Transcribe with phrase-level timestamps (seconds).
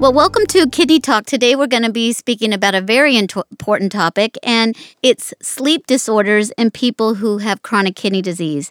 [0.00, 1.26] Well, welcome to Kidney Talk.
[1.26, 6.52] Today we're going to be speaking about a very important topic, and it's sleep disorders
[6.52, 8.70] in people who have chronic kidney disease.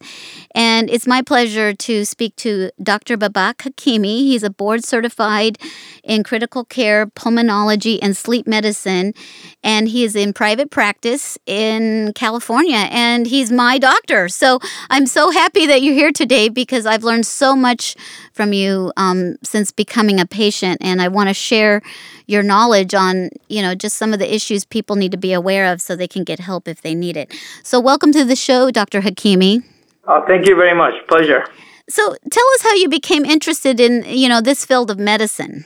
[0.55, 3.17] And it's my pleasure to speak to Dr.
[3.17, 4.19] Babak Hakimi.
[4.19, 5.57] He's a board certified
[6.01, 9.13] in critical care, pulmonology, and sleep medicine,
[9.61, 14.29] and he is in private practice in California, and he's my doctor.
[14.29, 14.59] So
[14.89, 17.97] I'm so happy that you're here today because I've learned so much
[18.37, 21.81] from you um, since becoming a patient, and I want to share
[22.27, 25.73] your knowledge on, you know, just some of the issues people need to be aware
[25.73, 27.33] of so they can get help if they need it.
[27.63, 29.01] So, welcome to the show, Dr.
[29.01, 29.63] Hakimi.
[30.07, 30.93] Uh, thank you very much.
[31.09, 31.43] Pleasure.
[31.89, 35.65] So, tell us how you became interested in, you know, this field of medicine.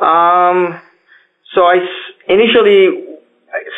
[0.00, 0.80] Um,
[1.54, 1.78] so I
[2.28, 3.18] initially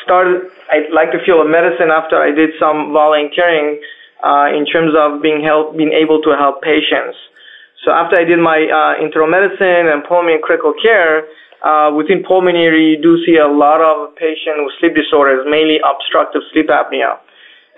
[0.05, 0.51] started.
[0.71, 3.81] I'd like to feel a medicine after I did some volunteering
[4.23, 7.17] uh, in terms of being help, being able to help patients.
[7.85, 11.29] So after I did my uh, internal medicine and pulmonary critical care,
[11.65, 16.43] uh, within pulmonary, you do see a lot of patients with sleep disorders, mainly obstructive
[16.53, 17.19] sleep apnea.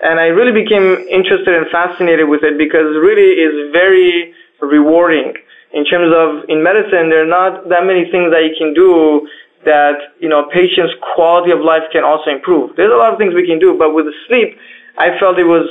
[0.03, 5.33] And I really became interested and fascinated with it because it really is very rewarding
[5.73, 9.27] in terms of in medicine, there are not that many things that you can do
[9.65, 12.75] that, you know, patient's quality of life can also improve.
[12.77, 14.55] There's a lot of things we can do, but with sleep,
[14.97, 15.65] I felt it was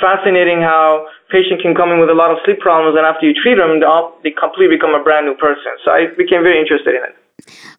[0.00, 3.34] fascinating how patient can come in with a lot of sleep problems, and after you
[3.34, 3.80] treat them,
[4.22, 5.72] they completely become a brand new person.
[5.84, 7.14] So I became very interested in it.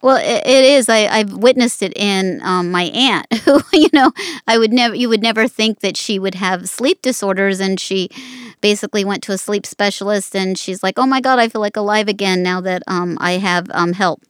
[0.01, 0.89] Well, it is.
[0.89, 4.11] I, I've witnessed it in um, my aunt, who you know,
[4.47, 8.09] I would never, you would never think that she would have sleep disorders, and she
[8.61, 11.77] basically went to a sleep specialist, and she's like, "Oh my God, I feel like
[11.77, 14.21] alive again now that um, I have um, help."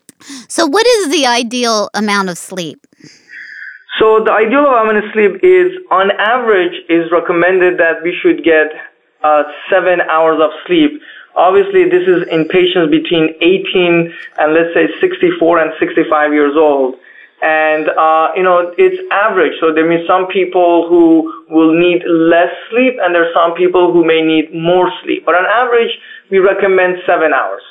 [0.47, 2.85] So, what is the ideal amount of sleep?
[3.99, 8.67] So the ideal of sleep is, on average, is recommended that we should get
[9.23, 11.01] uh, seven hours of sleep.
[11.35, 16.95] Obviously, this is in patients between 18 and let's say 64 and 65 years old.
[17.41, 19.53] And, uh, you know, it's average.
[19.59, 23.93] So there means some people who will need less sleep and there are some people
[23.93, 25.25] who may need more sleep.
[25.25, 25.91] But on average,
[26.31, 27.61] we recommend seven hours.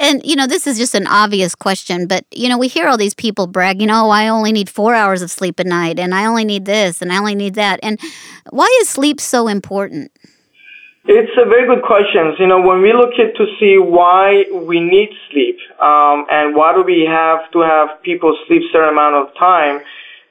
[0.00, 2.96] And, you know, this is just an obvious question, but, you know, we hear all
[2.96, 6.24] these people bragging, oh, I only need four hours of sleep a night, and I
[6.24, 7.80] only need this, and I only need that.
[7.82, 7.98] And
[8.50, 10.12] why is sleep so important?
[11.04, 12.34] It's a very good question.
[12.38, 16.74] You know, when we look at to see why we need sleep um, and why
[16.74, 19.80] do we have to have people sleep certain amount of time,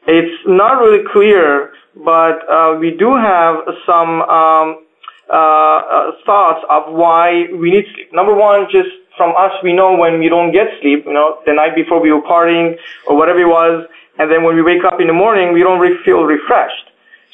[0.07, 4.85] it's not really clear, but uh, we do have some um,
[5.33, 8.13] uh, uh, thoughts of why we need sleep.
[8.13, 11.53] Number one, just from us, we know when we don't get sleep, you know, the
[11.53, 13.87] night before we were partying or whatever it was,
[14.19, 16.91] and then when we wake up in the morning, we don't re- feel refreshed.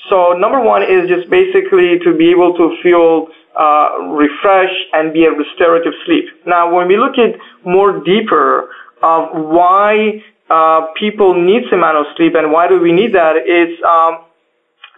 [0.09, 5.25] So number one is just basically to be able to feel uh, refreshed and be
[5.25, 6.25] a restorative sleep.
[6.45, 8.69] Now, when we look at more deeper
[9.01, 13.37] of why uh, people need some amount of sleep and why do we need that,
[13.47, 14.25] is um,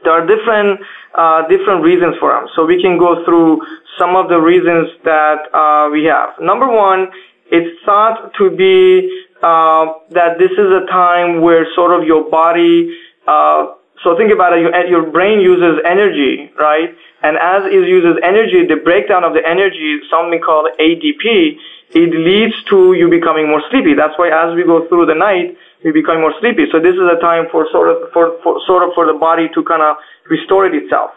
[0.05, 0.79] there are different
[1.15, 2.47] uh, different reasons for them.
[2.55, 3.61] So we can go through
[3.97, 6.39] some of the reasons that uh, we have.
[6.39, 7.07] Number one,
[7.51, 9.09] it's thought to be
[9.41, 12.97] uh, that this is a time where sort of your body.
[13.27, 14.61] Uh, so think about it.
[14.61, 16.95] Your, your brain uses energy, right?
[17.23, 21.57] And as it uses energy, the breakdown of the energy, something called ADP,
[21.91, 23.93] it leads to you becoming more sleepy.
[23.93, 26.65] That's why as we go through the night, we become more sleepy.
[26.71, 29.47] So this is a time for sort of for, for sort of for the body
[29.53, 29.97] to kind of
[30.27, 31.11] restore it itself.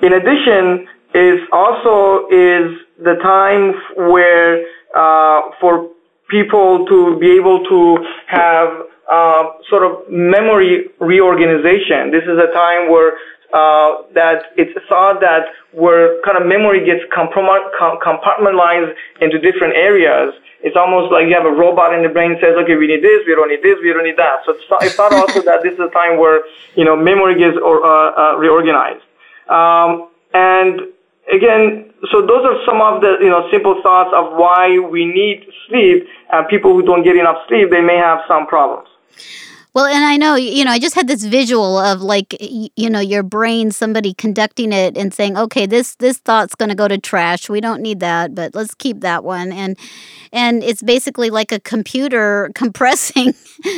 [0.00, 3.74] In addition, is also is the time
[4.08, 4.64] where
[4.96, 5.90] uh, for
[6.30, 8.68] people to be able to have
[9.10, 12.10] uh, sort of memory reorganization.
[12.10, 13.12] This is a time where
[13.52, 20.34] uh, that it's thought that where kind of memory gets compartmentalized into different areas.
[20.60, 23.22] It's almost like you have a robot in the brain says, okay, we need this,
[23.26, 24.44] we don't need this, we don't need that.
[24.44, 27.56] So it's, it's thought also that this is a time where, you know, memory gets
[27.56, 29.04] or, uh, uh, reorganized.
[29.48, 30.80] Um, and
[31.32, 35.46] again, so those are some of the, you know, simple thoughts of why we need
[35.68, 36.06] sleep.
[36.30, 38.88] And people who don't get enough sleep, they may have some problems.
[39.78, 42.98] Well, and I know, you know, I just had this visual of like, you know,
[42.98, 46.98] your brain, somebody conducting it and saying, okay, this this thought's going to go to
[46.98, 47.48] trash.
[47.48, 49.52] We don't need that, but let's keep that one.
[49.52, 49.78] And
[50.32, 53.34] and it's basically like a computer compressing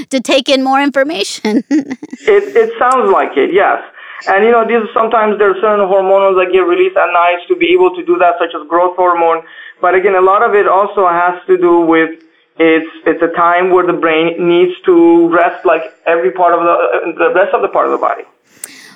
[0.08, 1.64] to take in more information.
[1.70, 3.82] it it sounds like it, yes.
[4.26, 7.56] And you know, these sometimes there are certain hormones that get released at night to
[7.56, 9.42] be able to do that, such as growth hormone.
[9.82, 12.24] But again, a lot of it also has to do with
[12.58, 17.12] it's it's a time where the brain needs to rest, like every part of the
[17.18, 18.24] the rest of the part of the body.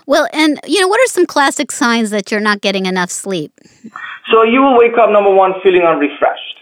[0.07, 3.53] Well, and you know, what are some classic signs that you're not getting enough sleep?
[4.31, 6.59] So you will wake up number one feeling unrefreshed.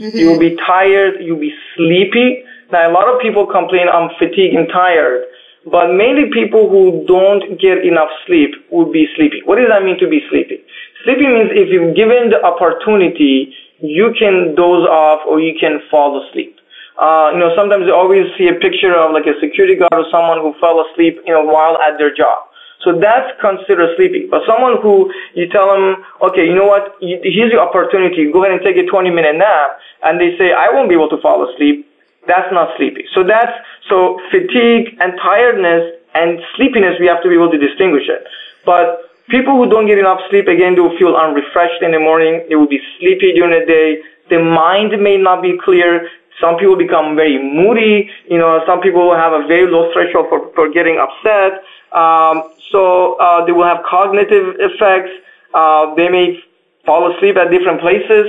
[0.00, 0.16] Mm-hmm.
[0.16, 1.20] You will be tired.
[1.20, 2.44] You'll be sleepy.
[2.72, 5.22] Now a lot of people complain I'm fatigued and tired,
[5.70, 9.42] but mainly people who don't get enough sleep would be sleepy.
[9.44, 10.64] What does that mean to be sleepy?
[11.04, 16.22] Sleepy means if you're given the opportunity, you can doze off or you can fall
[16.22, 16.58] asleep.
[16.98, 20.06] Uh, you know, sometimes you always see a picture of like a security guard or
[20.10, 22.46] someone who fell asleep, you know, while at their job.
[22.84, 24.28] So that's considered sleeping.
[24.30, 28.52] But someone who you tell them, okay, you know what, here's your opportunity, go ahead
[28.54, 31.42] and take a 20 minute nap, and they say, I won't be able to fall
[31.48, 31.88] asleep,
[32.28, 33.04] that's not sleepy.
[33.14, 33.52] So that's,
[33.88, 38.22] so fatigue and tiredness and sleepiness, we have to be able to distinguish it.
[38.64, 42.44] But people who don't get enough sleep, again, they will feel unrefreshed in the morning,
[42.48, 46.08] they will be sleepy during the day, the mind may not be clear,
[46.40, 48.10] some people become very moody.
[48.28, 51.62] You know, some people have a very low threshold for, for getting upset.
[51.92, 55.10] Um, so uh, they will have cognitive effects.
[55.52, 56.42] Uh, they may
[56.84, 58.26] fall asleep at different places.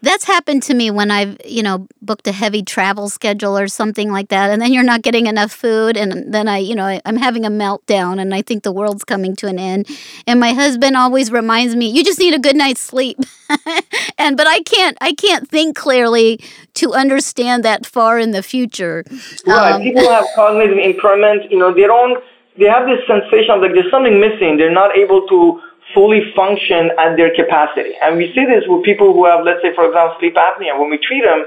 [0.00, 4.12] That's happened to me when I've, you know, booked a heavy travel schedule or something
[4.12, 7.00] like that, and then you're not getting enough food, and then I, you know, I,
[7.04, 9.88] am having a meltdown, and I think the world's coming to an end.
[10.24, 13.18] And my husband always reminds me, "You just need a good night's sleep,"
[14.18, 16.40] and but I can't, I can't think clearly
[16.74, 19.04] to understand that far in the future.
[19.46, 21.50] Right, um, people have cognitive impairment.
[21.50, 22.22] You know, they don't
[22.56, 24.58] they have this sensation of like there's something missing.
[24.58, 25.60] They're not able to
[25.94, 27.92] fully function at their capacity.
[28.02, 30.78] And we see this with people who have, let's say, for example, sleep apnea.
[30.78, 31.46] When we treat them,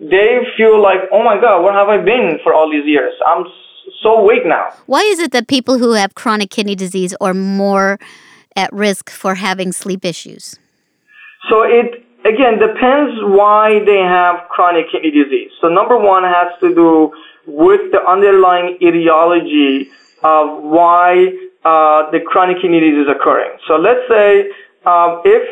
[0.00, 3.12] they feel like, oh my God, where have I been for all these years?
[3.26, 3.44] I'm
[4.02, 4.72] so awake now.
[4.86, 7.98] Why is it that people who have chronic kidney disease are more
[8.56, 10.58] at risk for having sleep issues?
[11.50, 15.50] So it again depends why they have chronic kidney disease.
[15.60, 17.12] So number one has to do
[17.46, 19.90] with the underlying etiology
[20.22, 23.56] of why uh, the chronic kidney disease is occurring.
[23.66, 24.50] So let's say
[24.84, 25.42] um, if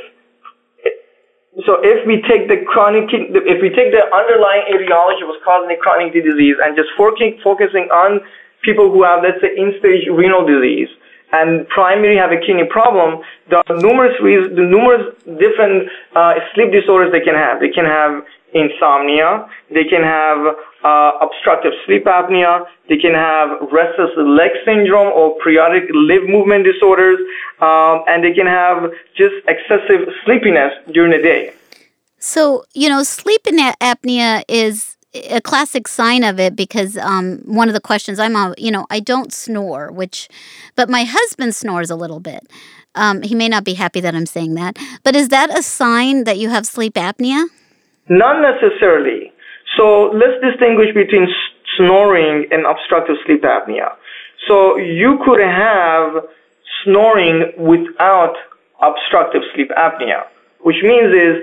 [1.67, 5.79] so if we take the chronic if we take the underlying etiology was causing the
[5.81, 8.21] chronic kidney disease and just focusing focusing on
[8.63, 10.89] people who have let's say end stage renal disease
[11.33, 16.73] and primary have a kidney problem, there are numerous reasons, the numerous different uh, sleep
[16.73, 17.61] disorders they can have.
[17.61, 18.25] They can have
[18.55, 19.49] insomnia.
[19.71, 20.39] They can have
[20.85, 22.67] uh, obstructive sleep apnea.
[22.89, 27.19] They can have restless leg syndrome or periodic limb movement disorders,
[27.61, 31.53] um, and they can have just excessive sleepiness during the day.
[32.19, 37.75] So, you know, sleep apnea is a classic sign of it because um, one of
[37.75, 40.29] the questions I'm on, you know, I don't snore, which,
[40.77, 42.47] but my husband snores a little bit.
[42.95, 46.25] Um, he may not be happy that I'm saying that, but is that a sign
[46.25, 47.47] that you have sleep apnea?
[48.11, 49.33] Not necessarily.
[49.79, 51.29] So let's distinguish between
[51.79, 53.95] snoring and obstructive sleep apnea.
[54.49, 56.27] So you could have
[56.85, 58.35] snoring without
[58.83, 60.27] obstructive sleep apnea,
[60.61, 61.37] which means is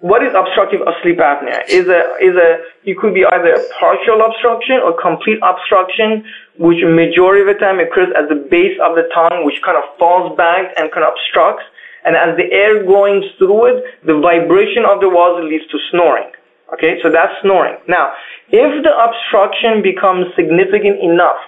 [0.00, 1.66] what is obstructive sleep apnea?
[1.68, 6.22] Is a is a it could be either a partial obstruction or complete obstruction,
[6.58, 9.84] which majority of the time occurs at the base of the tongue, which kind of
[9.98, 11.64] falls back and kind of obstructs.
[12.06, 16.30] And as the air going through it, the vibration of the walls leads to snoring.
[16.72, 17.76] Okay, so that's snoring.
[17.88, 18.14] Now,
[18.50, 21.42] if the obstruction becomes significant enough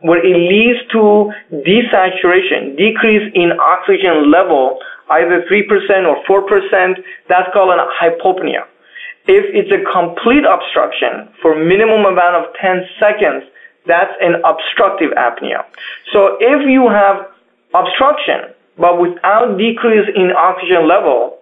[0.00, 4.78] where it leads to desaturation, decrease in oxygen level,
[5.10, 5.68] either 3%
[6.06, 8.66] or 4%, that's called a hypopnea.
[9.26, 13.44] If it's a complete obstruction for minimum amount of 10 seconds,
[13.86, 15.64] that's an obstructive apnea.
[16.12, 17.28] So if you have
[17.74, 21.38] obstruction but without decrease in oxygen level,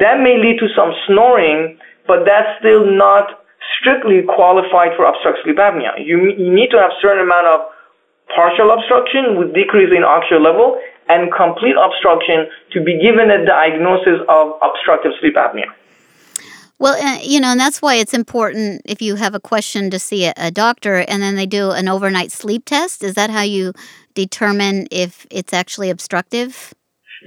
[0.00, 3.44] that may lead to some snoring, but that's still not
[3.78, 5.92] strictly qualified for obstructive sleep apnea.
[6.00, 7.60] You, you need to have certain amount of
[8.34, 14.20] partial obstruction with decrease in oxygen level and complete obstruction to be given a diagnosis
[14.28, 15.68] of obstructive sleep apnea.
[16.78, 19.98] Well, uh, you know, and that's why it's important if you have a question to
[19.98, 23.02] see a, a, doctor and then they do an overnight sleep test.
[23.02, 23.72] Is that how you
[24.14, 26.72] determine if it's actually obstructive?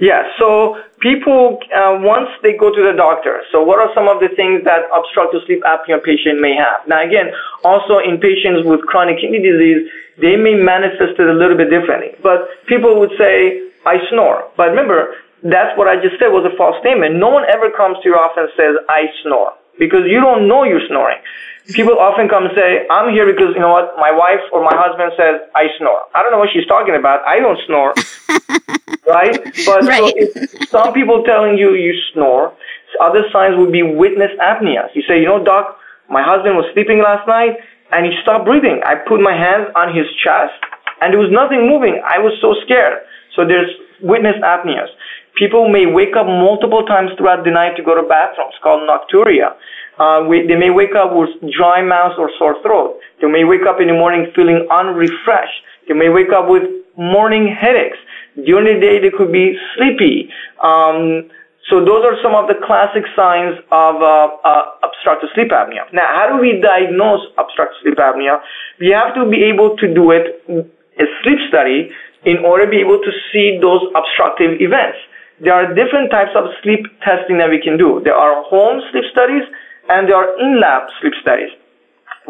[0.00, 4.20] Yeah, so people, uh, once they go to the doctor, so what are some of
[4.20, 6.88] the things that obstructive sleep apnea patient may have?
[6.88, 7.28] Now again,
[7.62, 12.16] also in patients with chronic kidney disease, they may manifest it a little bit differently.
[12.22, 14.48] But people would say, I snore.
[14.56, 17.16] But remember, that's what I just said was a false statement.
[17.16, 19.52] No one ever comes to your office and says, I snore.
[19.78, 21.18] Because you don't know you're snoring.
[21.18, 21.72] Mm-hmm.
[21.74, 24.74] People often come and say, I'm here because, you know what, my wife or my
[24.74, 26.10] husband says I snore.
[26.14, 27.22] I don't know what she's talking about.
[27.26, 27.94] I don't snore.
[29.06, 29.38] right?
[29.66, 30.14] But right.
[30.34, 32.52] So some people telling you you snore,
[33.00, 34.90] other signs would be witness apnea.
[34.94, 35.78] You say, you know, doc,
[36.10, 37.56] my husband was sleeping last night
[37.90, 38.80] and he stopped breathing.
[38.84, 40.54] I put my hands on his chest
[41.00, 42.02] and there was nothing moving.
[42.04, 43.02] I was so scared.
[43.34, 44.90] So there's witness apneas.
[45.36, 49.56] People may wake up multiple times throughout the night to go to bathrooms called nocturia.
[49.98, 52.98] Uh, we, they may wake up with dry mouth or sore throat.
[53.20, 55.62] They may wake up in the morning feeling unrefreshed.
[55.88, 56.64] They may wake up with
[56.96, 57.98] morning headaches.
[58.34, 60.30] During the day, they could be sleepy.
[60.62, 61.30] Um,
[61.70, 65.86] so those are some of the classic signs of uh, uh, obstructive sleep apnea.
[65.92, 68.40] Now, how do we diagnose obstructive sleep apnea?
[68.80, 71.90] We have to be able to do it a sleep study
[72.24, 74.98] in order to be able to see those obstructive events.
[75.42, 78.00] There are different types of sleep testing that we can do.
[78.04, 79.42] There are home sleep studies
[79.90, 81.50] and there are in-lab sleep studies.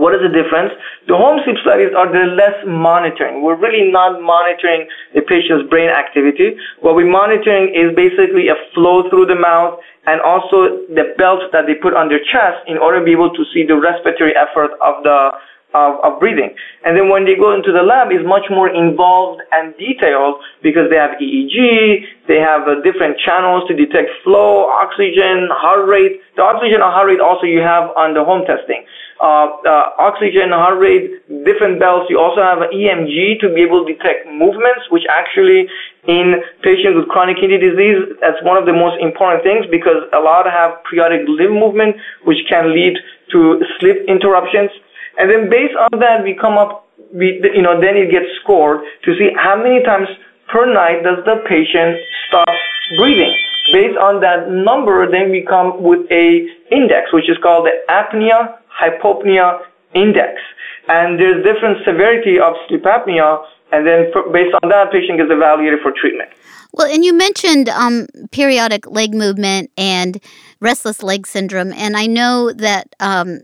[0.00, 0.73] What is the difference?
[1.04, 3.45] The home sleep studies are the less monitoring.
[3.45, 6.57] We're really not monitoring the patient's brain activity.
[6.81, 9.76] What we're monitoring is basically a flow through the mouth
[10.09, 13.37] and also the belt that they put on their chest in order to be able
[13.37, 15.37] to see the respiratory effort of the
[15.74, 16.54] of, of breathing.
[16.84, 20.90] And then when they go into the lab, is much more involved and detailed because
[20.90, 26.20] they have EEG, they have uh, different channels to detect flow, oxygen, heart rate.
[26.36, 28.84] The oxygen and heart rate also you have on the home testing.
[29.22, 32.10] Uh, uh, oxygen, heart rate, different belts.
[32.10, 35.70] You also have an EMG to be able to detect movements, which actually
[36.08, 40.18] in patients with chronic kidney disease, that's one of the most important things because a
[40.18, 42.98] lot have periodic limb movement, which can lead
[43.30, 44.70] to sleep interruptions.
[45.19, 48.81] And then based on that, we come up, we, you know, then it gets scored
[49.04, 50.09] to see how many times
[50.49, 52.49] per night does the patient stop
[52.97, 53.37] breathing.
[53.73, 58.59] Based on that number, then we come with a index, which is called the apnea
[58.69, 59.61] hypopnea
[59.95, 60.40] index.
[60.88, 65.31] And there's different severity of sleep apnea, and then for, based on that, patient gets
[65.31, 66.31] evaluated for treatment.
[66.73, 70.21] Well, and you mentioned um, periodic leg movement and
[70.61, 73.40] restless leg syndrome, and I know that um,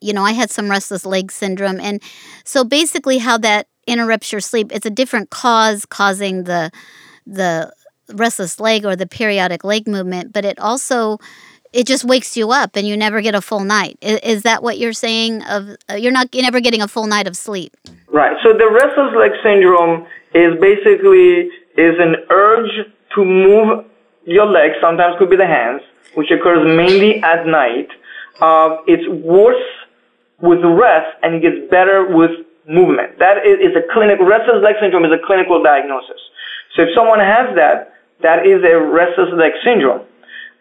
[0.00, 1.80] you know, I had some restless leg syndrome.
[1.80, 2.02] And
[2.44, 6.70] so basically how that interrupts your sleep, it's a different cause causing the
[7.26, 7.72] the
[8.14, 11.18] restless leg or the periodic leg movement, but it also
[11.72, 13.98] it just wakes you up and you never get a full night.
[14.00, 17.26] Is, that what you're saying of uh, you're not you're never getting a full night
[17.26, 17.76] of sleep?
[18.08, 18.36] Right.
[18.42, 22.70] So the restless leg syndrome is basically is an urge
[23.14, 23.84] to move
[24.24, 25.82] your legs, sometimes could be the hands,
[26.14, 27.88] which occurs mainly at night.
[28.40, 29.62] Uh, it's worse
[30.40, 32.30] with rest and it gets better with
[32.68, 33.18] movement.
[33.18, 36.20] That is, a clinical, restless leg syndrome is a clinical diagnosis.
[36.74, 40.02] So if someone has that, that is a restless leg syndrome.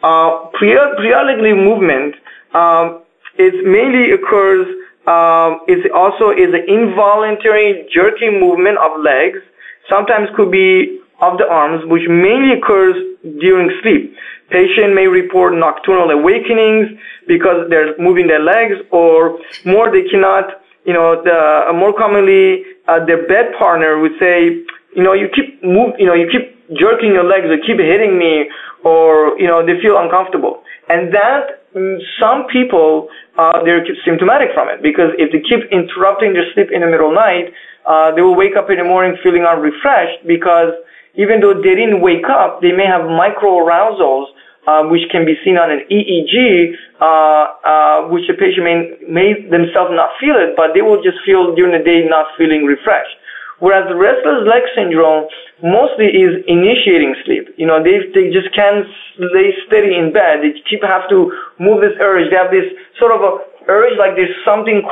[0.03, 2.15] Uh, periodically movement,
[2.53, 3.01] um,
[3.37, 4.67] it mainly occurs,
[5.07, 9.39] um, it also is an involuntary jerky movement of legs,
[9.89, 12.95] sometimes could be of the arms, which mainly occurs
[13.39, 14.13] during sleep.
[14.49, 16.87] Patient may report nocturnal awakenings
[17.27, 20.61] because they're moving their legs, or more they cannot.
[20.85, 24.61] You know, the, uh, more commonly, uh, their bed partner would say,
[24.95, 28.19] you know, you keep move, you know, you keep jerking your legs, or keep hitting
[28.19, 28.49] me,
[28.83, 34.69] or you know, they feel uncomfortable, and that mm, some people uh, they're symptomatic from
[34.69, 37.51] it because if they keep interrupting their sleep in the middle of night,
[37.85, 40.71] uh, they will wake up in the morning feeling unrefreshed because
[41.15, 44.27] even though they didn't wake up, they may have micro arousals,
[44.67, 49.29] uh, which can be seen on an EEG, uh, uh, which the patient may, may
[49.49, 53.15] themselves not feel it, but they will just feel during the day not feeling refreshed.
[53.59, 55.27] Whereas the restless leg syndrome
[55.63, 57.55] mostly is initiating sleep.
[57.55, 58.85] You know, they, they just can't
[59.17, 60.43] lay steady in bed.
[60.43, 62.29] They keep have to move this urge.
[62.29, 62.67] They have this
[62.99, 63.31] sort of a
[63.67, 64.83] urge like there's something,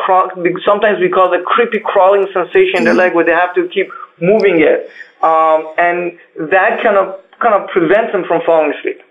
[0.65, 3.67] sometimes we call it a creepy crawling sensation in their leg where they have to
[3.67, 3.85] keep
[4.19, 4.89] moving it
[5.23, 6.19] um, and
[6.51, 9.01] that kind of kind of prevents them from falling asleep.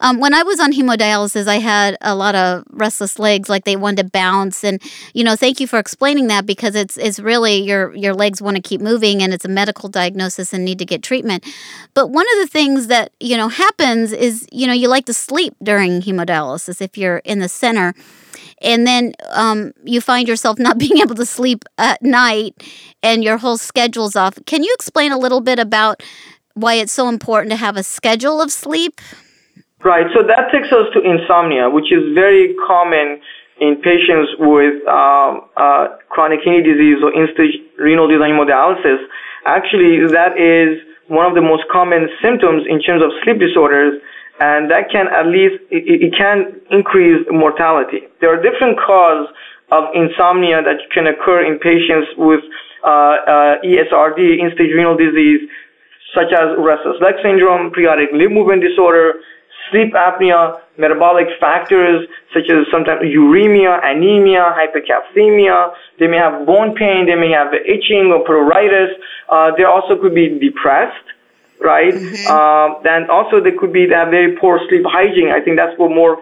[0.00, 3.76] Um, when I was on hemodialysis, I had a lot of restless legs, like they
[3.76, 4.64] wanted to bounce.
[4.64, 4.82] And
[5.14, 8.56] you know, thank you for explaining that because it's it's really your your legs want
[8.56, 11.44] to keep moving, and it's a medical diagnosis and need to get treatment.
[11.94, 15.14] But one of the things that you know happens is you know you like to
[15.14, 17.94] sleep during hemodialysis if you're in the center
[18.62, 22.62] and then um, you find yourself not being able to sleep at night
[23.02, 24.38] and your whole schedule's off.
[24.46, 26.02] Can you explain a little bit about
[26.54, 29.00] why it's so important to have a schedule of sleep?
[29.82, 30.06] Right.
[30.14, 33.20] So that takes us to insomnia, which is very common
[33.60, 39.00] in patients with um, uh, chronic kidney disease or end-stage renal disease hemodialysis.
[39.46, 44.00] Actually, that is one of the most common symptoms in terms of sleep disorders
[44.40, 48.08] and that can at least it, it can increase mortality.
[48.20, 49.28] There are different causes
[49.70, 52.40] of insomnia that can occur in patients with
[52.82, 55.48] uh, uh, ESRD, end-stage renal disease,
[56.16, 59.20] such as restless leg syndrome, periodic limb movement disorder,
[59.70, 65.72] sleep apnea, metabolic factors such as sometimes uremia, anemia, hypercalcemia.
[65.98, 67.06] They may have bone pain.
[67.06, 68.92] They may have itching or pruritus.
[69.28, 71.06] Uh, they also could be depressed,
[71.60, 71.94] right?
[71.94, 72.26] Mm-hmm.
[72.30, 75.30] Um, and also they could be have very poor sleep hygiene.
[75.30, 76.16] I think that's what more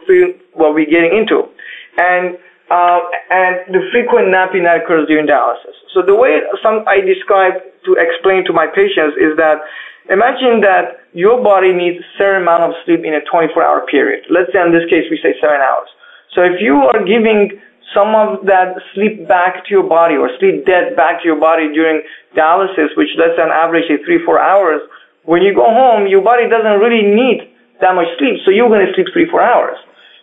[0.54, 1.48] what we're getting into,
[1.96, 2.38] and
[2.70, 3.00] uh,
[3.30, 5.76] and the frequent napping that occurs during dialysis.
[5.94, 7.54] So the way some I describe
[7.86, 9.64] to explain to my patients is that
[10.08, 14.24] Imagine that your body needs a certain amount of sleep in a 24 hour period.
[14.30, 15.88] Let's say in this case we say seven hours.
[16.34, 17.60] So if you are giving
[17.92, 21.72] some of that sleep back to your body or sleep debt back to your body
[21.72, 22.02] during
[22.36, 24.80] dialysis, which let's say on average is three, four hours,
[25.24, 28.40] when you go home, your body doesn't really need that much sleep.
[28.44, 29.76] So you're going to sleep three, four hours.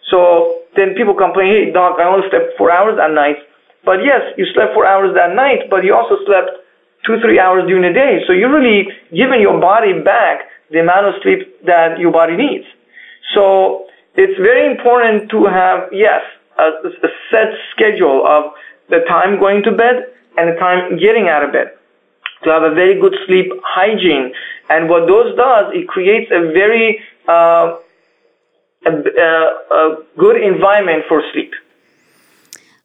[0.09, 3.37] So then people complain, hey, doc, I only slept four hours at night.
[3.85, 6.64] But yes, you slept four hours that night, but you also slept
[7.05, 8.21] two, three hours during the day.
[8.27, 12.65] So you're really giving your body back the amount of sleep that your body needs.
[13.33, 16.21] So it's very important to have, yes,
[16.57, 18.53] a, a set schedule of
[18.89, 20.07] the time going to bed
[20.37, 21.71] and the time getting out of bed
[22.43, 24.33] to have a very good sleep hygiene.
[24.69, 27.77] And what those does, it creates a very uh,
[28.85, 31.51] a, a, a good environment for sleep.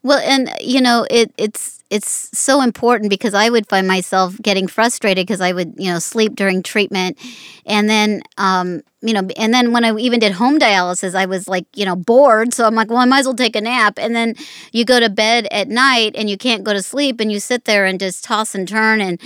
[0.03, 4.69] Well, and you know, it, it's it's so important because I would find myself getting
[4.69, 7.19] frustrated because I would, you know, sleep during treatment,
[7.67, 11.49] and then, um, you know, and then when I even did home dialysis, I was
[11.49, 12.55] like, you know, bored.
[12.55, 13.99] So I'm like, well, I might as well take a nap.
[13.99, 14.35] And then
[14.73, 17.65] you go to bed at night and you can't go to sleep, and you sit
[17.65, 19.21] there and just toss and turn, and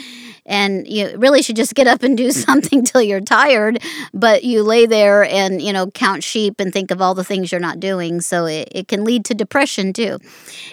[0.47, 4.63] and you really should just get up and do something till you're tired but you
[4.63, 7.81] lay there and you know count sheep and think of all the things you're not
[7.81, 10.19] doing so it, it can lead to depression too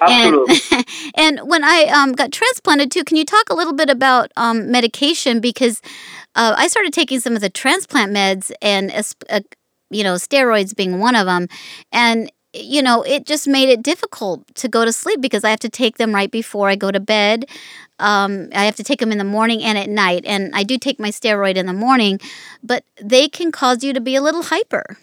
[0.01, 0.55] Absolutely.
[0.71, 4.31] and and when i um, got transplanted too can you talk a little bit about
[4.37, 5.81] um, medication because
[6.35, 8.91] uh, i started taking some of the transplant meds and
[9.29, 9.39] uh,
[9.89, 11.47] you know steroids being one of them
[11.91, 15.59] and you know, it just made it difficult to go to sleep because I have
[15.61, 17.45] to take them right before I go to bed.
[17.99, 20.23] Um, I have to take them in the morning and at night.
[20.25, 22.19] And I do take my steroid in the morning,
[22.63, 24.97] but they can cause you to be a little hyper.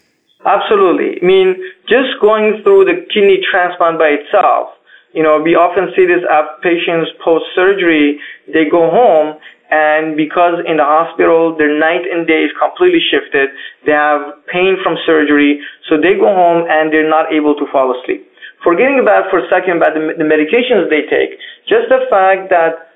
[0.45, 1.19] Absolutely.
[1.21, 1.55] I mean,
[1.87, 4.69] just going through the kidney transplant by itself,
[5.13, 8.19] you know, we often see this at patients post surgery.
[8.53, 13.49] They go home and because in the hospital their night and day is completely shifted,
[13.85, 17.93] they have pain from surgery, so they go home and they're not able to fall
[17.93, 18.25] asleep.
[18.63, 21.37] Forgetting about for a second about the, the medications they take,
[21.69, 22.89] just the fact that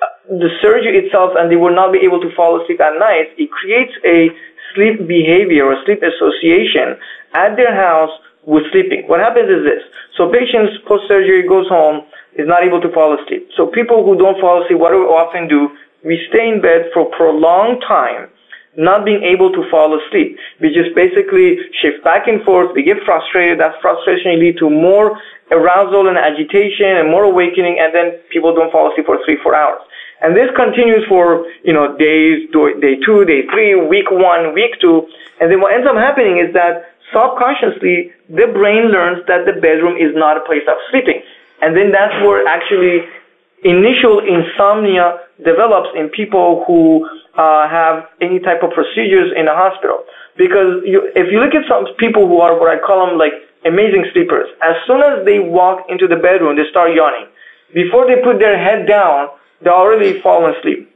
[0.00, 3.34] uh, the surgery itself and they will not be able to fall asleep at night,
[3.36, 4.30] it creates a
[4.74, 6.96] sleep behavior or sleep association
[7.34, 8.10] at their house
[8.44, 9.04] with sleeping.
[9.06, 9.82] What happens is this.
[10.16, 13.48] So patients post surgery goes home, is not able to fall asleep.
[13.56, 15.70] So people who don't fall asleep, what do we often do?
[16.04, 18.30] We stay in bed for a prolonged time,
[18.76, 20.38] not being able to fall asleep.
[20.60, 22.70] We just basically shift back and forth.
[22.74, 23.60] We get frustrated.
[23.60, 25.18] That frustration lead to more
[25.50, 29.54] arousal and agitation and more awakening, and then people don't fall asleep for three, four
[29.54, 29.82] hours.
[30.22, 35.08] And this continues for, you know, days, day two, day three, week one, week two.
[35.40, 39.96] And then what ends up happening is that subconsciously, the brain learns that the bedroom
[39.96, 41.22] is not a place of sleeping.
[41.62, 43.04] And then that's where actually
[43.62, 50.04] initial insomnia develops in people who uh, have any type of procedures in a hospital.
[50.36, 53.32] Because you, if you look at some people who are what I call them like
[53.64, 57.28] amazing sleepers, as soon as they walk into the bedroom, they start yawning.
[57.74, 59.28] Before they put their head down,
[59.60, 60.88] they already fall asleep.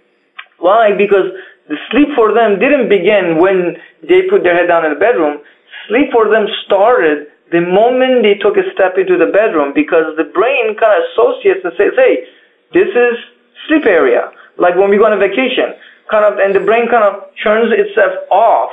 [0.58, 0.92] Why?
[0.96, 1.30] Because
[1.68, 5.40] the sleep for them didn't begin when they put their head down in the bedroom.
[5.88, 10.24] Sleep for them started the moment they took a step into the bedroom because the
[10.24, 12.24] brain kind of associates and says, hey,
[12.72, 13.14] this is
[13.68, 14.32] sleep area.
[14.56, 15.76] Like when we go on a vacation,
[16.10, 18.70] kind of, and the brain kind of turns itself off.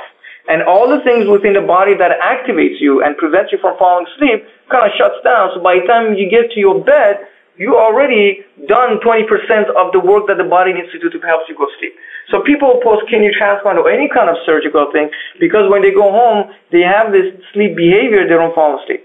[0.48, 4.06] And all the things within the body that activates you and prevents you from falling
[4.10, 5.54] asleep kind of shuts down.
[5.54, 9.28] So by the time you get to your bed, you already done 20%
[9.76, 11.94] of the work that the body needs to do to help you go to sleep.
[12.32, 16.08] So people post kidney transplant or any kind of surgical thing because when they go
[16.08, 19.04] home, they have this sleep behavior, they don't fall asleep.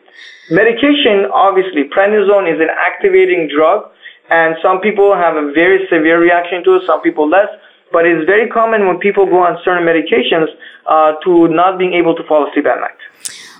[0.49, 3.91] Medication, obviously, prednisone is an activating drug
[4.31, 7.51] and some people have a very severe reaction to it, some people less.
[7.91, 10.47] But it's very common when people go on certain medications
[10.87, 12.99] uh, to not being able to fall asleep at night.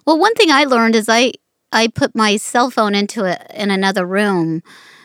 [0.06, 1.34] Well, one thing I learned is I
[1.74, 4.64] I put my cell phone into it in another room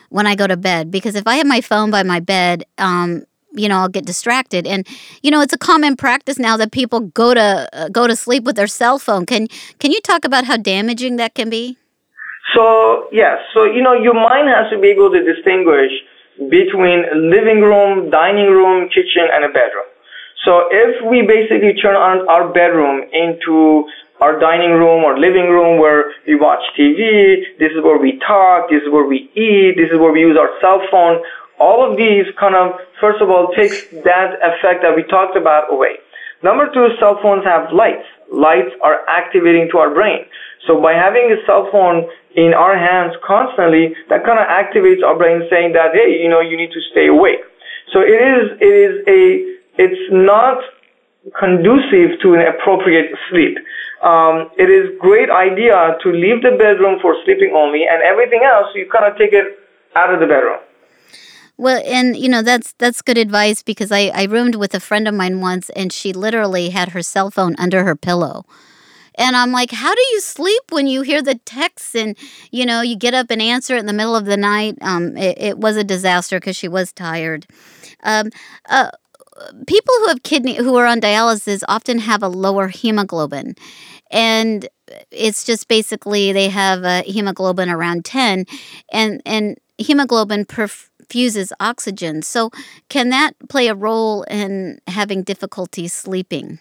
[0.09, 3.23] when I go to bed because if I have my phone by my bed, um,
[3.53, 4.67] you know, I'll get distracted.
[4.67, 4.87] And
[5.21, 8.43] you know, it's a common practice now that people go to uh, go to sleep
[8.43, 9.25] with their cell phone.
[9.25, 9.47] Can
[9.79, 11.77] can you talk about how damaging that can be?
[12.55, 15.91] So yes, so you know, your mind has to be able to distinguish
[16.49, 19.85] between living room, dining room, kitchen, and a bedroom.
[20.45, 23.87] So if we basically turn our bedroom into
[24.19, 28.69] our dining room or living room where we watch TV, this is where we talk,
[28.69, 31.23] this is where we eat, this is where we use our cell phone,
[31.63, 32.67] all of these kind of,
[32.99, 33.77] first of all, takes
[34.09, 35.95] that effect that we talked about away.
[36.49, 38.07] Number two, cell phones have lights.
[38.29, 40.21] Lights are activating to our brain.
[40.67, 41.97] So by having a cell phone
[42.35, 46.41] in our hands constantly, that kind of activates our brain saying that, hey, you know,
[46.41, 47.43] you need to stay awake.
[47.93, 49.21] So it is, it is a,
[49.85, 50.57] it's not
[51.39, 53.55] conducive to an appropriate sleep.
[54.03, 58.67] Um, it is great idea to leave the bedroom for sleeping only, and everything else
[58.75, 59.47] you kind of take it
[59.95, 60.59] out of the bedroom.
[61.57, 65.07] Well, and you know that's that's good advice because I I roomed with a friend
[65.07, 68.45] of mine once, and she literally had her cell phone under her pillow.
[69.15, 72.17] And I'm like, how do you sleep when you hear the texts and
[72.51, 74.77] you know you get up and answer it in the middle of the night?
[74.81, 77.45] Um, it, it was a disaster because she was tired.
[78.03, 78.29] Um,
[78.69, 78.91] uh,
[79.67, 83.55] people who have kidney who are on dialysis often have a lower hemoglobin,
[84.11, 84.67] and
[85.11, 88.45] it's just basically they have a hemoglobin around 10
[88.91, 90.45] and and hemoglobin
[91.03, 92.49] perfuses oxygen so
[92.89, 96.59] can that play a role in having difficulty sleeping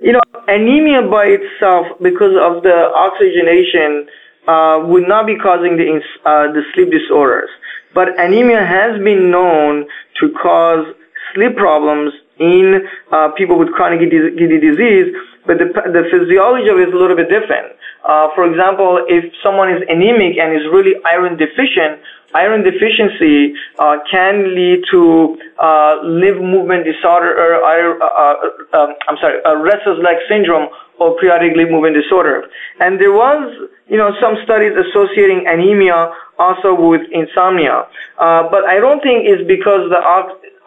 [0.00, 4.08] you know, anemia by itself, because of the oxygenation,
[4.48, 7.50] uh, would not be causing the uh, the sleep disorders.
[7.94, 9.86] But anemia has been known
[10.20, 10.86] to cause
[11.34, 15.14] sleep problems in uh, people with chronic kidney disease,
[15.46, 17.72] but the, the physiology of it is a little bit different.
[18.04, 22.00] Uh, for example, if someone is anemic and is really iron deficient,
[22.34, 29.16] iron deficiency uh, can lead to uh, limb movement disorder or uh, uh, um, I'm
[29.20, 32.48] sorry, restless leg syndrome or periodic limb movement disorder.
[32.78, 37.88] And there was, you know, some studies associating anemia also with insomnia.
[38.18, 40.00] Uh, but I don't think it's because the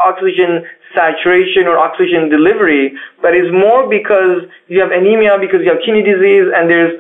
[0.04, 5.82] oxygen saturation or oxygen delivery, but it's more because you have anemia because you have
[5.86, 7.00] kidney disease and there's,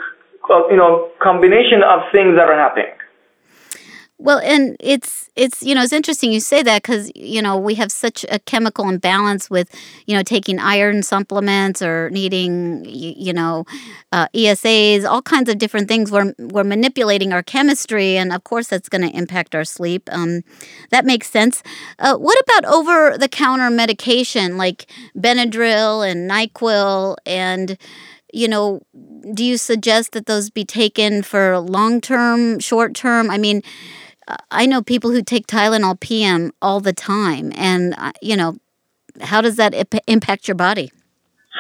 [0.50, 2.94] uh, you know, combination of things that are happening.
[4.24, 7.76] Well, and it's it's you know it's interesting you say that because you know we
[7.76, 9.70] have such a chemical imbalance with
[10.06, 13.66] you know taking iron supplements or needing you, know
[14.14, 16.10] uh, ESAs, all kinds of different things.
[16.10, 20.08] We're we're manipulating our chemistry, and of course that's going to impact our sleep.
[20.10, 20.44] Um,
[20.90, 21.62] that makes sense.
[22.00, 27.78] Uh, what about over the counter medication like Benadryl and Nyquil and
[28.36, 28.82] you know,
[29.34, 33.30] do you suggest that those be taken for long term, short term?
[33.30, 33.62] I mean,
[34.52, 38.58] I know people who take Tylenol PM all the time, and uh, you know,
[39.22, 39.74] how does that
[40.08, 40.92] impact your body?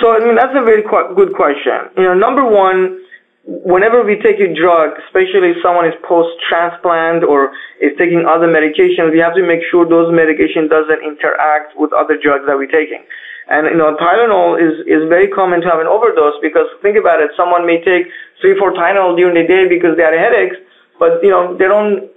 [0.01, 1.93] So, I mean, that's a very qu- good question.
[1.97, 2.99] You know, number one,
[3.45, 9.11] whenever we take a drug, especially if someone is post-transplant or is taking other medications,
[9.11, 13.03] we have to make sure those medication doesn't interact with other drugs that we're taking.
[13.49, 17.21] And you know, Tylenol is is very common to have an overdose because think about
[17.21, 18.07] it, someone may take
[18.39, 20.55] three, four Tylenol during the day because they have headaches,
[20.97, 22.09] but you know, they don't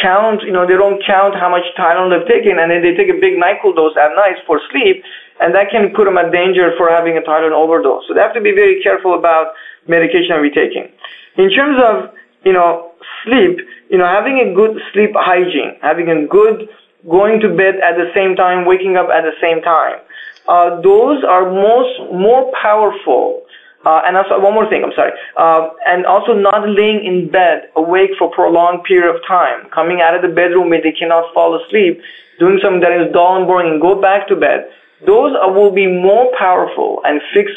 [0.00, 3.08] count, you know, they don't count how much Tylenol they've taken, and then they take
[3.08, 5.02] a big NyQuil dose at night for sleep,
[5.40, 8.04] and that can put them at danger for having a Tylenol overdose.
[8.08, 9.54] So they have to be very careful about
[9.86, 10.88] medication we're taking.
[11.36, 12.92] In terms of, you know,
[13.24, 13.58] sleep,
[13.90, 16.68] you know, having a good sleep hygiene, having a good
[17.08, 20.00] going to bed at the same time, waking up at the same time,
[20.48, 23.42] uh, those are most more powerful
[23.86, 25.12] uh, and also one more thing, I'm sorry.
[25.36, 30.16] Uh, and also not laying in bed awake for prolonged period of time, coming out
[30.16, 32.00] of the bedroom when they cannot fall asleep,
[32.40, 34.66] doing something that is dull and boring and go back to bed.
[35.06, 37.52] Those are, will be more powerful and fix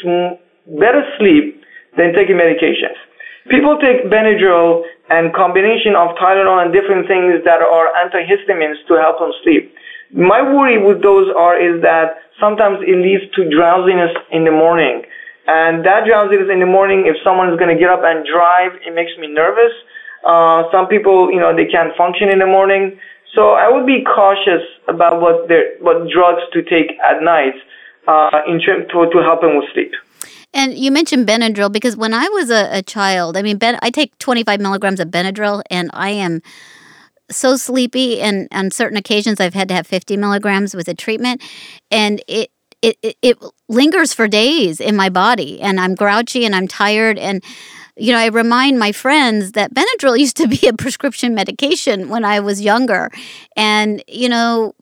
[0.66, 1.60] better sleep
[1.96, 2.94] than taking medications.
[3.50, 9.18] People take Benadryl and combination of Tylenol and different things that are antihistamines to help
[9.18, 9.74] them sleep.
[10.14, 15.02] My worry with those are is that sometimes it leads to drowsiness in the morning
[15.46, 18.72] and that drowsiness in the morning, if someone is going to get up and drive,
[18.86, 19.72] it makes me nervous.
[20.24, 22.98] Uh, some people, you know, they can't function in the morning.
[23.34, 27.54] So I would be cautious about what their, what drugs to take at night
[28.06, 29.92] uh, in term, to, to help them with sleep.
[30.54, 33.90] And you mentioned Benadryl because when I was a, a child, I mean, ben, I
[33.90, 36.42] take 25 milligrams of Benadryl and I am
[37.30, 38.20] so sleepy.
[38.20, 41.42] And on certain occasions, I've had to have 50 milligrams with a treatment.
[41.90, 42.50] And it,
[42.82, 47.18] it, it, it lingers for days in my body and I'm grouchy and I'm tired
[47.18, 47.42] and
[47.96, 52.24] you know, I remind my friends that Benadryl used to be a prescription medication when
[52.24, 53.10] I was younger.
[53.56, 54.74] And, you know,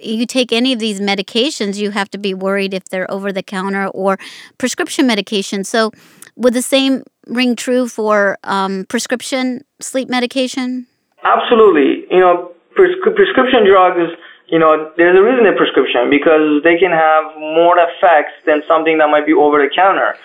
[0.00, 3.42] you take any of these medications, you have to be worried if they're over the
[3.42, 4.18] counter or
[4.58, 5.64] prescription medication.
[5.64, 5.92] So,
[6.34, 10.86] would the same ring true for um, prescription sleep medication?
[11.24, 12.06] Absolutely.
[12.10, 14.12] You know, pres- prescription drugs,
[14.48, 18.98] you know, there's a reason they're prescription because they can have more effects than something
[18.98, 20.16] that might be over the counter.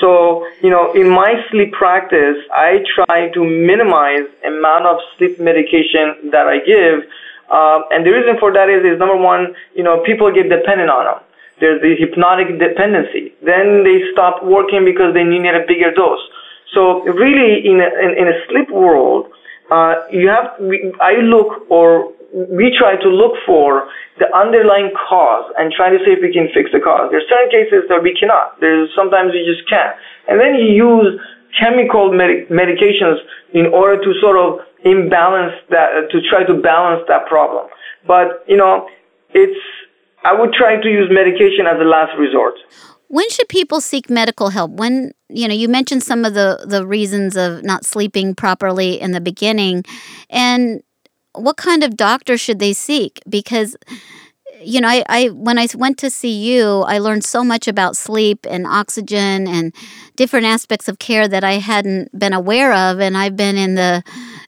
[0.00, 6.30] So, you know, in my sleep practice, I try to minimize amount of sleep medication
[6.30, 7.02] that I give.
[7.50, 10.90] Um, and the reason for that is, is number one, you know, people get dependent
[10.90, 11.22] on them.
[11.60, 13.34] There's the hypnotic dependency.
[13.42, 16.20] Then they stop working because they need a bigger dose.
[16.74, 19.32] So really, in a, in, in a sleep world,
[19.70, 20.54] uh, you have,
[21.00, 23.88] I look or we try to look for
[24.18, 27.08] the underlying cause and try to see if we can fix the cause.
[27.10, 28.60] There are certain cases that we cannot.
[28.60, 29.96] There's sometimes you just can't.
[30.28, 31.20] And then you use
[31.58, 33.16] chemical med- medications
[33.54, 37.66] in order to sort of imbalance that, to try to balance that problem.
[38.06, 38.88] But, you know,
[39.30, 39.58] it's,
[40.24, 42.54] I would try to use medication as a last resort.
[43.08, 44.72] When should people seek medical help?
[44.72, 49.12] When you know you mentioned some of the the reasons of not sleeping properly in
[49.12, 49.84] the beginning,
[50.28, 50.82] and
[51.38, 53.20] what kind of doctor should they seek?
[53.28, 53.76] Because
[54.60, 57.96] you know, I, I when I went to see you, I learned so much about
[57.96, 59.74] sleep and oxygen and
[60.16, 64.02] different aspects of care that I hadn't been aware of, and I've been in the,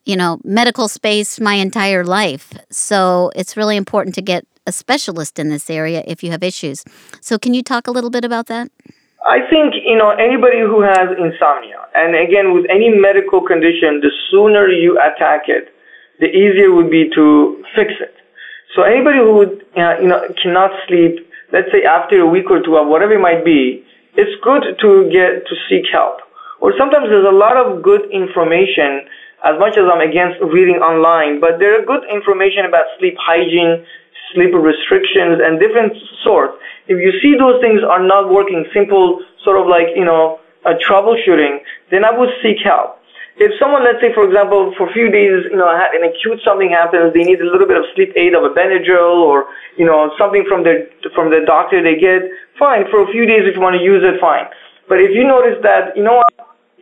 [0.04, 2.52] you know, medical space my entire life.
[2.70, 6.84] So it's really important to get a specialist in this area if you have issues.
[7.20, 8.70] So can you talk a little bit about that?
[9.26, 14.10] I think, you know, anybody who has insomnia, and again, with any medical condition, the
[14.30, 15.74] sooner you attack it,
[16.20, 18.14] the easier would be to fix it.
[18.76, 19.42] So anybody who
[19.76, 23.20] uh, you know cannot sleep, let's say after a week or two or whatever it
[23.20, 26.18] might be, it's good to get to seek help.
[26.60, 29.08] Or sometimes there's a lot of good information.
[29.42, 33.86] As much as I'm against reading online, but there are good information about sleep hygiene,
[34.34, 36.60] sleep restrictions, and different sorts.
[36.88, 40.76] If you see those things are not working, simple sort of like you know a
[40.76, 42.99] troubleshooting, then I would seek help
[43.40, 46.68] if someone, let's say, for example, for a few days, you know, an acute something
[46.68, 49.48] happens, they need a little bit of sleep aid of a Benadryl or,
[49.80, 50.84] you know, something from the,
[51.16, 52.20] from the doctor they get,
[52.60, 52.84] fine.
[52.92, 54.44] For a few days, if you want to use it, fine.
[54.92, 56.28] But if you notice that, you know what,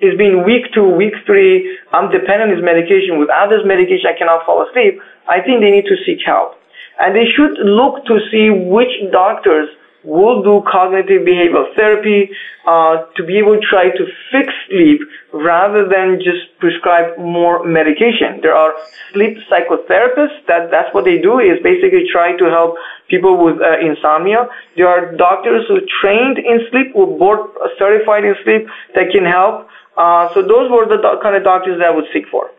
[0.03, 3.23] it's been week two, week three, I'm dependent on this medication.
[3.23, 4.99] Without this medication, I cannot fall asleep.
[5.31, 6.59] I think they need to seek help.
[6.99, 9.71] And they should look to see which doctors
[10.09, 12.31] will do cognitive behavioral therapy
[12.66, 15.01] uh, to be able to try to fix sleep
[15.33, 18.40] rather than just prescribe more medication.
[18.40, 18.73] There are
[19.12, 22.77] sleep psychotherapists that that's what they do is basically try to help
[23.09, 24.49] people with uh, insomnia.
[24.77, 27.40] There are doctors who trained in sleep, who board
[27.79, 29.68] certified in sleep that can help.
[29.97, 32.51] Uh, so those were the do- kind of doctors that I would seek for.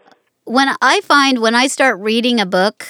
[0.46, 2.86] When I find when I start reading a book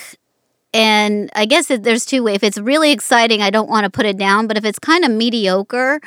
[0.74, 2.36] and I guess there's two ways.
[2.36, 4.48] If it's really exciting, I don't want to put it down.
[4.48, 6.00] But if it's kind of mediocre,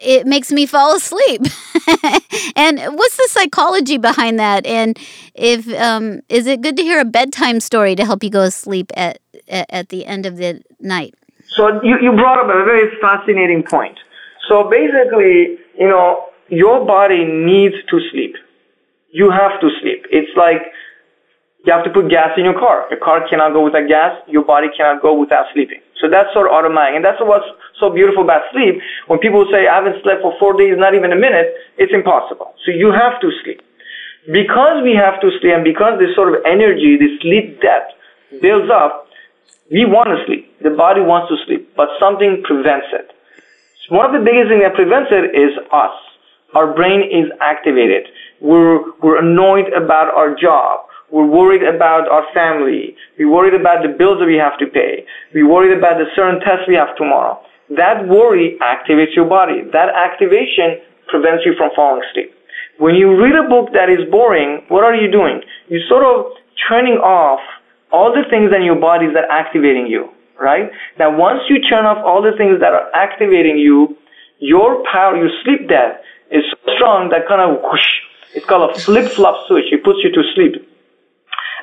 [0.00, 1.42] it makes me fall asleep.
[2.56, 4.64] and what's the psychology behind that?
[4.64, 4.98] And
[5.34, 8.50] if um, is it good to hear a bedtime story to help you go to
[8.50, 11.14] sleep at at the end of the night?
[11.56, 13.98] So you, you brought up a very fascinating point.
[14.48, 18.34] So basically, you know, your body needs to sleep.
[19.10, 20.06] You have to sleep.
[20.10, 20.62] It's like
[21.68, 22.88] you have to put gas in your car.
[22.88, 24.16] Your car cannot go without gas.
[24.26, 25.84] Your body cannot go without sleeping.
[26.00, 26.96] So that's sort of automatic.
[26.96, 27.44] And that's what's
[27.78, 28.80] so beautiful about sleep.
[29.06, 32.56] When people say, I haven't slept for four days, not even a minute, it's impossible.
[32.64, 33.60] So you have to sleep.
[34.32, 37.92] Because we have to sleep and because this sort of energy, this sleep debt
[38.40, 39.12] builds up,
[39.70, 40.48] we want to sleep.
[40.64, 43.12] The body wants to sleep, but something prevents it.
[43.84, 45.92] So one of the biggest things that prevents it is us.
[46.56, 48.08] Our brain is activated.
[48.40, 52.94] We're, we're annoyed about our job we're worried about our family.
[53.18, 55.06] We're worried about the bills that we have to pay.
[55.34, 57.40] We're worried about the certain tests we have tomorrow.
[57.76, 59.62] That worry activates your body.
[59.72, 62.34] That activation prevents you from falling asleep.
[62.78, 65.42] When you read a book that is boring, what are you doing?
[65.68, 66.32] You're sort of
[66.68, 67.40] turning off
[67.90, 70.70] all the things in your body that are activating you, right?
[70.98, 73.96] Now, once you turn off all the things that are activating you,
[74.38, 77.88] your power, your sleep debt is so strong that kind of whoosh,
[78.34, 79.72] it's called a flip-flop switch.
[79.72, 80.68] It puts you to sleep.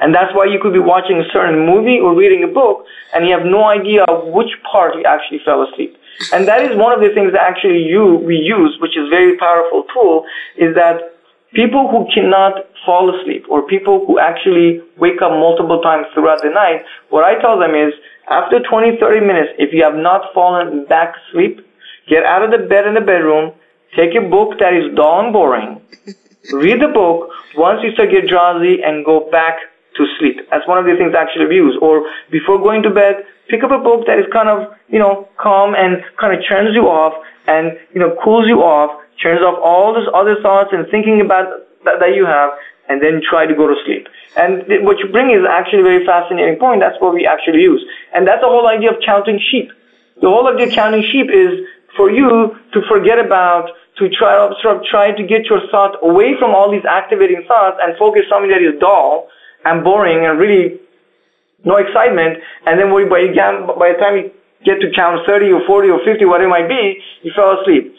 [0.02, 3.26] And that's why you could be watching a certain movie or reading a book and
[3.26, 5.98] you have no idea which part you actually fell asleep.
[6.34, 9.38] And that is one of the things that actually you, we use, which is very
[9.38, 10.26] powerful tool,
[10.58, 11.16] is that
[11.54, 16.50] people who cannot fall asleep or people who actually wake up multiple times throughout the
[16.50, 17.94] night, what I tell them is
[18.30, 21.66] after 20, 30 minutes, if you have not fallen back asleep,
[22.08, 23.54] get out of the bed in the bedroom,
[23.96, 25.82] take a book that is dull and boring,
[26.52, 29.58] read the book, once you start get drowsy and go back
[29.98, 30.48] to sleep.
[30.52, 31.78] That's one of the things actually we use.
[31.82, 35.28] Or before going to bed, pick up a book that is kind of, you know,
[35.38, 37.14] calm and kind of turns you off
[37.48, 41.64] and, you know, cools you off, turns off all those other thoughts and thinking about
[41.86, 42.52] that, that you have,
[42.90, 44.08] and then try to go to sleep.
[44.38, 46.82] And th- what you bring is actually a very fascinating point.
[46.82, 47.84] That's what we actually use.
[48.14, 49.72] And that's the whole idea of counting sheep.
[50.22, 54.78] The whole idea of counting sheep is for you to forget about, to try, sort
[54.78, 58.52] of try to get your thought away from all these activating thoughts and focus something
[58.52, 59.30] that is dull
[59.66, 60.80] and boring and really
[61.66, 62.38] no excitement.
[62.66, 63.26] And then by,
[63.76, 64.32] by the time you
[64.64, 67.96] get to count 30 or 40 or 50, whatever it might be, you fell asleep.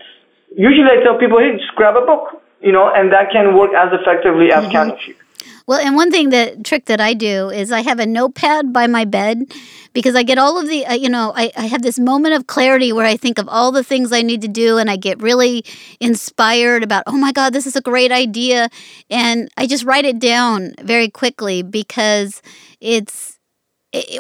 [0.57, 3.75] Usually I tell people, hey, just grab a book, you know, and that can work
[3.75, 4.73] as effectively as mm-hmm.
[5.66, 8.87] Well, and one thing that trick that I do is I have a notepad by
[8.87, 9.53] my bed
[9.92, 12.46] because I get all of the, uh, you know, I, I have this moment of
[12.46, 15.20] clarity where I think of all the things I need to do and I get
[15.20, 15.64] really
[16.01, 18.68] inspired about, oh my God, this is a great idea.
[19.11, 22.42] And I just write it down very quickly because
[22.81, 23.38] it's,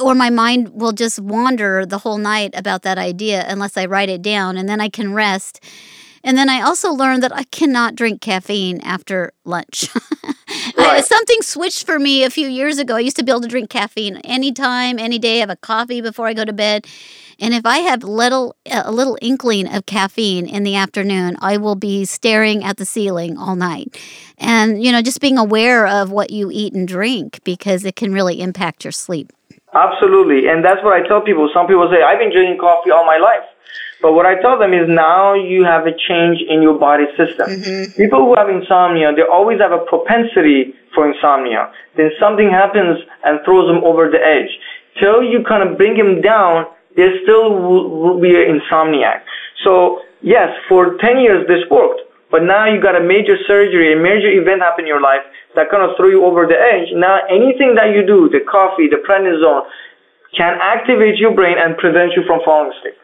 [0.02, 4.08] or my mind will just wander the whole night about that idea unless I write
[4.08, 5.62] it down and then I can rest.
[6.24, 9.88] And then I also learned that I cannot drink caffeine after lunch.
[10.76, 10.98] Right.
[10.98, 12.96] I, something switched for me a few years ago.
[12.96, 16.26] I used to be able to drink caffeine anytime, any day, have a coffee before
[16.26, 16.86] I go to bed.
[17.38, 21.74] And if I have little a little inkling of caffeine in the afternoon, I will
[21.74, 23.98] be staring at the ceiling all night.
[24.38, 28.12] And you know, just being aware of what you eat and drink because it can
[28.12, 29.32] really impact your sleep.
[29.74, 30.48] Absolutely.
[30.48, 31.50] And that's what I tell people.
[31.52, 33.44] Some people say, I've been drinking coffee all my life.
[34.02, 37.48] But what I tell them is now you have a change in your body system.
[37.48, 37.96] Mm-hmm.
[37.96, 41.72] People who have insomnia, they always have a propensity for insomnia.
[41.96, 44.52] Then something happens and throws them over the edge.
[45.00, 49.24] Till you kind of bring them down, they still will, will be an insomniac.
[49.64, 52.02] So yes, for 10 years this worked.
[52.30, 55.22] But now you got a major surgery, a major event happen in your life
[55.54, 56.92] that kind of threw you over the edge.
[56.92, 59.64] Now anything that you do, the coffee, the prednisone,
[60.36, 62.98] can activate your brain and prevent you from falling asleep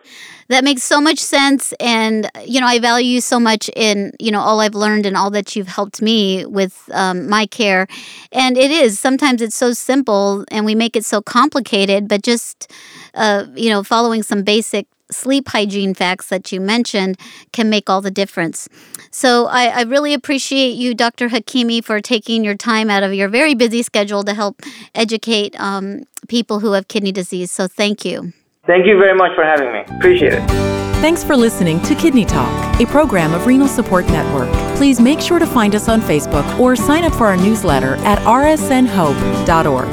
[0.49, 4.31] that makes so much sense and you know i value you so much in you
[4.31, 7.87] know all i've learned and all that you've helped me with um, my care
[8.33, 12.71] and it is sometimes it's so simple and we make it so complicated but just
[13.15, 17.19] uh, you know following some basic sleep hygiene facts that you mentioned
[17.53, 18.69] can make all the difference.
[19.11, 21.29] So I, I, really appreciate you, Dr.
[21.29, 24.63] Hakimi, for taking your time out of your very busy schedule to help
[24.95, 27.53] educate um, people who have kidney disease.
[27.53, 28.33] So thank you.
[28.65, 29.81] Thank you very much for having me.
[29.99, 30.41] Appreciate it.
[31.01, 34.49] Thanks for listening to Kidney Talk, a program of Renal Support Network.
[34.77, 38.21] Please make sure to find us on Facebook or sign up for our newsletter at
[38.21, 39.93] rsnhope.org.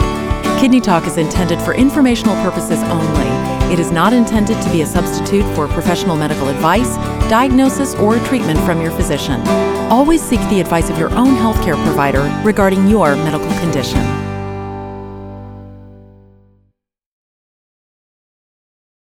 [0.61, 3.73] Kidney Talk is intended for informational purposes only.
[3.73, 6.95] It is not intended to be a substitute for professional medical advice,
[7.27, 9.41] diagnosis, or treatment from your physician.
[9.89, 14.28] Always seek the advice of your own healthcare provider regarding your medical condition.